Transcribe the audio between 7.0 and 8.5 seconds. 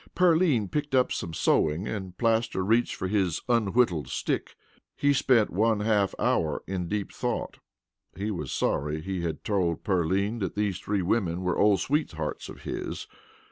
thought. He